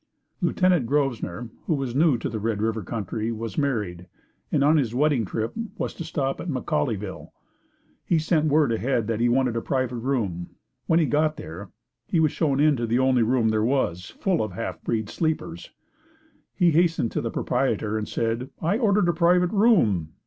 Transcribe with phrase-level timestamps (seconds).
[0.41, 0.57] Lieut.
[0.87, 4.07] Grosvenor who was new to the Red River country was married
[4.51, 7.29] and on his wedding trip was to stop at McCauleyville.
[8.03, 10.49] He sent word ahead that he wanted a private room.
[10.87, 11.69] When he got there,
[12.07, 15.69] he was shown into the only room there was full of half breed sleepers.
[16.55, 20.13] He hastened to the proprietor and said, "I ordered a private room."